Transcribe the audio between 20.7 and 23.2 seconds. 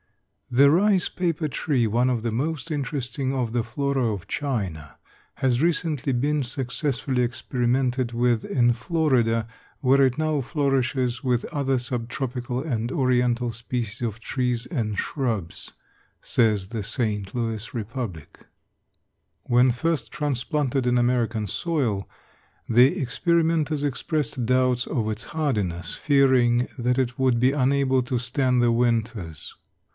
in American soil the